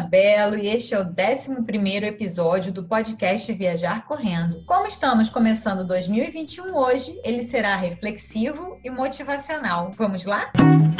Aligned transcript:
Belo 0.00 0.56
e 0.58 0.68
este 0.68 0.94
é 0.94 0.98
o 0.98 1.02
11 1.02 2.04
episódio 2.04 2.70
do 2.72 2.84
podcast 2.84 3.50
Viajar 3.54 4.06
Correndo. 4.06 4.62
Como 4.66 4.86
estamos 4.86 5.30
começando 5.30 5.82
2021 5.82 6.76
hoje, 6.76 7.18
ele 7.24 7.42
será 7.42 7.74
reflexivo 7.74 8.78
e 8.84 8.90
motivacional. 8.90 9.92
Vamos 9.96 10.26
lá? 10.26 10.52
Para 10.52 10.95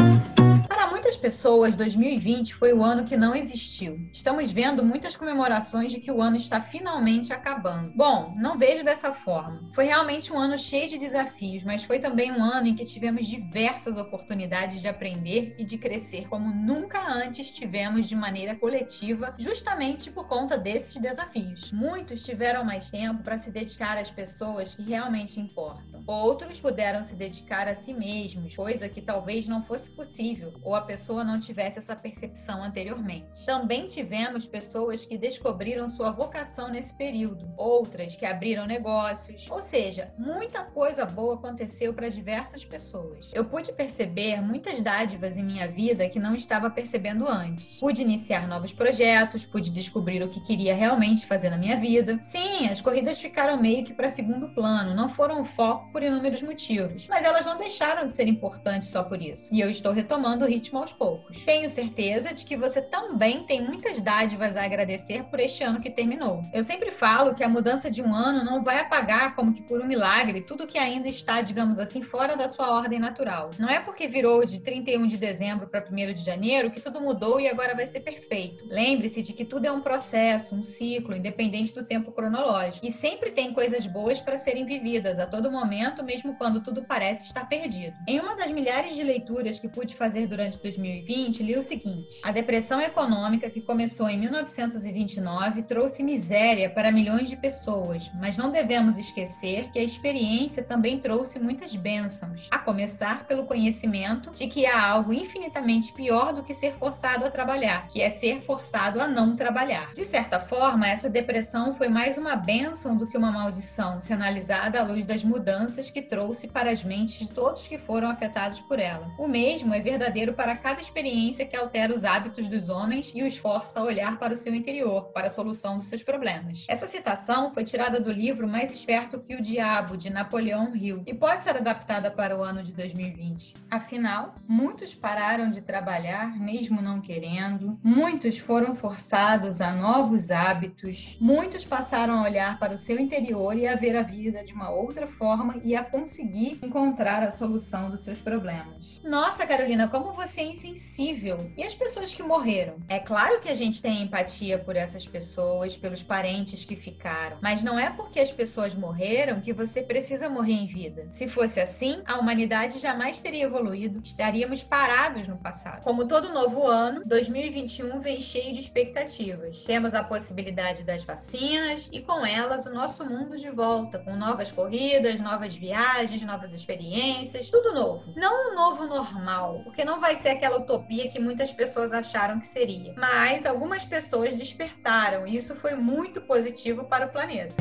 muitas 1.06 1.16
pessoas, 1.16 1.76
2020 1.76 2.52
foi 2.56 2.72
o 2.72 2.82
ano 2.82 3.04
que 3.04 3.16
não 3.16 3.32
existiu. 3.32 4.08
Estamos 4.12 4.50
vendo 4.50 4.84
muitas 4.84 5.14
comemorações 5.14 5.92
de 5.92 6.00
que 6.00 6.10
o 6.10 6.20
ano 6.20 6.36
está 6.36 6.60
finalmente 6.60 7.32
acabando. 7.32 7.92
Bom, 7.94 8.34
não 8.36 8.58
vejo 8.58 8.82
dessa 8.82 9.12
forma. 9.12 9.70
Foi 9.72 9.84
realmente 9.84 10.32
um 10.32 10.38
ano 10.38 10.58
cheio 10.58 10.88
de 10.88 10.98
desafios, 10.98 11.62
mas 11.62 11.84
foi 11.84 12.00
também 12.00 12.32
um 12.32 12.42
ano 12.42 12.66
em 12.66 12.74
que 12.74 12.84
tivemos 12.84 13.24
diversas 13.28 13.98
oportunidades 13.98 14.80
de 14.80 14.88
aprender 14.88 15.54
e 15.56 15.64
de 15.64 15.78
crescer 15.78 16.28
como 16.28 16.52
nunca 16.52 16.98
antes 17.08 17.52
tivemos 17.52 18.08
de 18.08 18.16
maneira 18.16 18.56
coletiva, 18.56 19.32
justamente 19.38 20.10
por 20.10 20.26
conta 20.26 20.58
desses 20.58 21.00
desafios. 21.00 21.70
Muitos 21.70 22.24
tiveram 22.24 22.64
mais 22.64 22.90
tempo 22.90 23.22
para 23.22 23.38
se 23.38 23.52
dedicar 23.52 23.96
às 23.96 24.10
pessoas 24.10 24.74
que 24.74 24.82
realmente 24.82 25.38
importam. 25.38 26.02
Outros 26.04 26.60
puderam 26.60 27.04
se 27.04 27.14
dedicar 27.14 27.68
a 27.68 27.76
si 27.76 27.94
mesmos, 27.94 28.56
coisa 28.56 28.88
que 28.88 29.00
talvez 29.00 29.46
não 29.46 29.62
fosse 29.62 29.88
possível 29.90 30.52
ou 30.64 30.74
a 30.74 30.80
pessoa 30.80 30.95
não 31.24 31.40
tivesse 31.40 31.78
essa 31.78 31.94
percepção 31.94 32.62
anteriormente. 32.62 33.44
Também 33.44 33.86
tivemos 33.86 34.46
pessoas 34.46 35.04
que 35.04 35.18
descobriram 35.18 35.88
sua 35.88 36.10
vocação 36.10 36.68
nesse 36.68 36.94
período, 36.94 37.52
outras 37.56 38.16
que 38.16 38.24
abriram 38.24 38.66
negócios, 38.66 39.46
ou 39.50 39.60
seja, 39.60 40.12
muita 40.18 40.62
coisa 40.62 41.04
boa 41.04 41.34
aconteceu 41.34 41.92
para 41.92 42.08
diversas 42.08 42.64
pessoas. 42.64 43.30
Eu 43.32 43.44
pude 43.44 43.72
perceber 43.72 44.40
muitas 44.40 44.80
dádivas 44.80 45.36
em 45.36 45.44
minha 45.44 45.68
vida 45.68 46.08
que 46.08 46.18
não 46.18 46.34
estava 46.34 46.70
percebendo 46.70 47.28
antes. 47.28 47.78
Pude 47.78 48.02
iniciar 48.02 48.48
novos 48.48 48.72
projetos, 48.72 49.44
pude 49.44 49.70
descobrir 49.70 50.22
o 50.22 50.28
que 50.28 50.40
queria 50.40 50.74
realmente 50.74 51.26
fazer 51.26 51.50
na 51.50 51.58
minha 51.58 51.78
vida. 51.78 52.18
Sim, 52.22 52.68
as 52.68 52.80
corridas 52.80 53.18
ficaram 53.18 53.60
meio 53.60 53.84
que 53.84 53.94
para 53.94 54.10
segundo 54.10 54.48
plano, 54.48 54.94
não 54.94 55.08
foram 55.08 55.44
foco 55.44 55.90
por 55.92 56.02
inúmeros 56.02 56.42
motivos, 56.42 57.06
mas 57.08 57.24
elas 57.24 57.44
não 57.44 57.56
deixaram 57.56 58.06
de 58.06 58.12
ser 58.12 58.28
importantes 58.28 58.88
só 58.88 59.02
por 59.02 59.20
isso. 59.20 59.48
E 59.52 59.60
eu 59.60 59.70
estou 59.70 59.92
retomando 59.92 60.44
o 60.44 60.48
ritmo 60.48 60.78
aos 60.86 60.92
poucos. 60.92 61.44
Tenho 61.44 61.68
certeza 61.68 62.32
de 62.32 62.44
que 62.44 62.56
você 62.56 62.80
também 62.80 63.42
tem 63.42 63.60
muitas 63.60 64.00
dádivas 64.00 64.56
a 64.56 64.64
agradecer 64.64 65.24
por 65.24 65.40
este 65.40 65.64
ano 65.64 65.80
que 65.80 65.90
terminou. 65.90 66.42
Eu 66.52 66.62
sempre 66.62 66.92
falo 66.92 67.34
que 67.34 67.42
a 67.42 67.48
mudança 67.48 67.90
de 67.90 68.00
um 68.00 68.14
ano 68.14 68.44
não 68.44 68.62
vai 68.62 68.78
apagar, 68.78 69.34
como 69.34 69.52
que 69.52 69.62
por 69.62 69.80
um 69.80 69.86
milagre, 69.86 70.42
tudo 70.42 70.66
que 70.66 70.78
ainda 70.78 71.08
está, 71.08 71.40
digamos 71.40 71.80
assim, 71.80 72.02
fora 72.02 72.36
da 72.36 72.48
sua 72.48 72.70
ordem 72.70 73.00
natural. 73.00 73.50
Não 73.58 73.68
é 73.68 73.80
porque 73.80 74.06
virou 74.06 74.44
de 74.44 74.60
31 74.60 75.06
de 75.08 75.16
dezembro 75.16 75.66
para 75.66 75.84
1 75.84 76.14
de 76.14 76.24
janeiro 76.24 76.70
que 76.70 76.80
tudo 76.80 77.00
mudou 77.00 77.40
e 77.40 77.48
agora 77.48 77.74
vai 77.74 77.88
ser 77.88 78.00
perfeito. 78.00 78.64
Lembre-se 78.68 79.22
de 79.22 79.32
que 79.32 79.44
tudo 79.44 79.66
é 79.66 79.72
um 79.72 79.80
processo, 79.80 80.54
um 80.54 80.62
ciclo, 80.62 81.16
independente 81.16 81.74
do 81.74 81.84
tempo 81.84 82.12
cronológico. 82.12 82.86
E 82.86 82.92
sempre 82.92 83.32
tem 83.32 83.52
coisas 83.52 83.86
boas 83.86 84.20
para 84.20 84.38
serem 84.38 84.64
vividas 84.64 85.18
a 85.18 85.26
todo 85.26 85.50
momento, 85.50 86.04
mesmo 86.04 86.36
quando 86.36 86.60
tudo 86.60 86.84
parece 86.84 87.24
estar 87.24 87.48
perdido. 87.48 87.96
Em 88.06 88.20
uma 88.20 88.36
das 88.36 88.52
milhares 88.52 88.94
de 88.94 89.02
leituras 89.02 89.58
que 89.58 89.68
pude 89.68 89.94
fazer 89.94 90.26
durante 90.26 90.58
de 90.75 90.75
2020, 90.76 91.42
li 91.42 91.56
o 91.56 91.62
seguinte: 91.62 92.20
A 92.22 92.30
depressão 92.30 92.80
econômica 92.80 93.50
que 93.50 93.60
começou 93.60 94.08
em 94.08 94.18
1929 94.18 95.62
trouxe 95.62 96.02
miséria 96.02 96.70
para 96.70 96.92
milhões 96.92 97.28
de 97.28 97.36
pessoas, 97.36 98.10
mas 98.14 98.36
não 98.36 98.50
devemos 98.50 98.98
esquecer 98.98 99.70
que 99.72 99.78
a 99.78 99.82
experiência 99.82 100.62
também 100.62 100.98
trouxe 100.98 101.38
muitas 101.38 101.74
bênçãos, 101.74 102.48
a 102.50 102.58
começar 102.58 103.26
pelo 103.26 103.46
conhecimento 103.46 104.30
de 104.30 104.46
que 104.46 104.66
há 104.66 104.86
algo 104.86 105.12
infinitamente 105.12 105.92
pior 105.92 106.32
do 106.32 106.42
que 106.42 106.54
ser 106.54 106.74
forçado 106.74 107.24
a 107.24 107.30
trabalhar, 107.30 107.88
que 107.88 108.00
é 108.00 108.10
ser 108.10 108.40
forçado 108.40 109.00
a 109.00 109.06
não 109.06 109.36
trabalhar. 109.36 109.92
De 109.92 110.04
certa 110.04 110.38
forma, 110.38 110.86
essa 110.86 111.08
depressão 111.08 111.74
foi 111.74 111.88
mais 111.88 112.18
uma 112.18 112.36
bênção 112.36 112.96
do 112.96 113.06
que 113.06 113.16
uma 113.16 113.32
maldição, 113.32 114.00
se 114.00 114.12
analisada 114.12 114.80
à 114.80 114.82
luz 114.82 115.06
das 115.06 115.24
mudanças 115.24 115.90
que 115.90 116.02
trouxe 116.02 116.48
para 116.48 116.70
as 116.70 116.84
mentes 116.84 117.18
de 117.18 117.28
todos 117.28 117.68
que 117.68 117.78
foram 117.78 118.10
afetados 118.10 118.60
por 118.60 118.78
ela. 118.78 119.10
O 119.18 119.26
mesmo 119.26 119.74
é 119.74 119.80
verdadeiro 119.80 120.32
para 120.32 120.56
cada 120.66 120.80
experiência 120.80 121.46
que 121.46 121.56
altera 121.56 121.94
os 121.94 122.04
hábitos 122.04 122.48
dos 122.48 122.68
homens 122.68 123.12
e 123.14 123.22
os 123.22 123.36
força 123.36 123.78
a 123.78 123.84
olhar 123.84 124.18
para 124.18 124.34
o 124.34 124.36
seu 124.36 124.52
interior, 124.52 125.12
para 125.12 125.28
a 125.28 125.30
solução 125.30 125.78
dos 125.78 125.86
seus 125.86 126.02
problemas. 126.02 126.66
Essa 126.68 126.88
citação 126.88 127.54
foi 127.54 127.62
tirada 127.62 128.00
do 128.00 128.10
livro 128.10 128.48
Mais 128.48 128.72
Esperto 128.72 129.20
que 129.20 129.36
o 129.36 129.40
Diabo, 129.40 129.96
de 129.96 130.10
Napoleão 130.10 130.74
Hill, 130.74 131.04
e 131.06 131.14
pode 131.14 131.44
ser 131.44 131.56
adaptada 131.56 132.10
para 132.10 132.36
o 132.36 132.42
ano 132.42 132.64
de 132.64 132.72
2020. 132.72 133.54
Afinal, 133.70 134.34
muitos 134.48 134.92
pararam 134.92 135.52
de 135.52 135.60
trabalhar 135.60 136.36
mesmo 136.36 136.82
não 136.82 137.00
querendo, 137.00 137.78
muitos 137.80 138.36
foram 138.36 138.74
forçados 138.74 139.60
a 139.60 139.72
novos 139.72 140.32
hábitos, 140.32 141.16
muitos 141.20 141.64
passaram 141.64 142.18
a 142.18 142.22
olhar 142.24 142.58
para 142.58 142.74
o 142.74 142.78
seu 142.78 142.98
interior 142.98 143.56
e 143.56 143.68
a 143.68 143.76
ver 143.76 143.94
a 143.94 144.02
vida 144.02 144.42
de 144.42 144.52
uma 144.52 144.70
outra 144.70 145.06
forma 145.06 145.60
e 145.62 145.76
a 145.76 145.84
conseguir 145.84 146.58
encontrar 146.60 147.22
a 147.22 147.30
solução 147.30 147.88
dos 147.88 148.00
seus 148.00 148.20
problemas. 148.20 149.00
Nossa, 149.04 149.46
Carolina, 149.46 149.86
como 149.86 150.12
você 150.12 150.55
insensível. 150.56 151.50
E 151.56 151.62
as 151.62 151.74
pessoas 151.74 152.14
que 152.14 152.22
morreram? 152.22 152.76
É 152.88 152.98
claro 152.98 153.40
que 153.40 153.48
a 153.48 153.54
gente 153.54 153.82
tem 153.82 154.02
empatia 154.02 154.58
por 154.58 154.74
essas 154.74 155.06
pessoas, 155.06 155.76
pelos 155.76 156.02
parentes 156.02 156.64
que 156.64 156.74
ficaram, 156.74 157.38
mas 157.42 157.62
não 157.62 157.78
é 157.78 157.90
porque 157.90 158.18
as 158.18 158.32
pessoas 158.32 158.74
morreram 158.74 159.40
que 159.40 159.52
você 159.52 159.82
precisa 159.82 160.28
morrer 160.28 160.54
em 160.54 160.66
vida. 160.66 161.08
Se 161.10 161.28
fosse 161.28 161.60
assim, 161.60 162.02
a 162.06 162.18
humanidade 162.18 162.78
jamais 162.78 163.20
teria 163.20 163.44
evoluído, 163.44 164.00
estaríamos 164.02 164.62
parados 164.62 165.28
no 165.28 165.36
passado. 165.36 165.82
Como 165.82 166.08
todo 166.08 166.32
novo 166.32 166.66
ano, 166.66 167.02
2021 167.04 168.00
vem 168.00 168.20
cheio 168.20 168.52
de 168.52 168.60
expectativas. 168.60 169.60
Temos 169.60 169.94
a 169.94 170.02
possibilidade 170.02 170.84
das 170.84 171.04
vacinas 171.04 171.90
e 171.92 172.00
com 172.00 172.24
elas 172.24 172.64
o 172.66 172.72
nosso 172.72 173.04
mundo 173.04 173.36
de 173.36 173.50
volta, 173.50 173.98
com 173.98 174.16
novas 174.16 174.50
corridas, 174.50 175.20
novas 175.20 175.54
viagens, 175.54 176.22
novas 176.22 176.54
experiências, 176.54 177.50
tudo 177.50 177.74
novo. 177.74 178.12
Não 178.16 178.52
um 178.52 178.54
novo 178.54 178.86
normal, 178.86 179.60
porque 179.64 179.84
não 179.84 180.00
vai 180.00 180.16
ser 180.16 180.30
aquela 180.30 180.45
utopia 180.54 181.08
que 181.08 181.18
muitas 181.18 181.52
pessoas 181.52 181.92
acharam 181.92 182.38
que 182.38 182.46
seria. 182.46 182.94
Mas 182.96 183.46
algumas 183.46 183.84
pessoas 183.84 184.36
despertaram 184.36 185.26
e 185.26 185.36
isso 185.36 185.54
foi 185.54 185.74
muito 185.74 186.20
positivo 186.20 186.84
para 186.84 187.06
o 187.06 187.08
planeta. 187.08 187.54